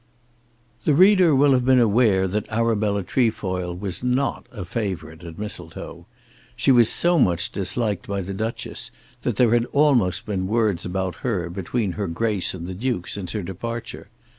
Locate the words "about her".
10.85-11.51